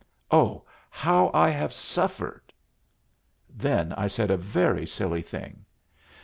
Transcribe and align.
Oh, 0.31 0.65
how 0.89 1.29
I 1.31 1.51
have 1.51 1.71
suffered!" 1.71 2.51
Then 3.55 3.93
I 3.93 4.07
said 4.07 4.31
a 4.31 4.35
very 4.35 4.87
silly 4.87 5.21
thing. 5.21 5.63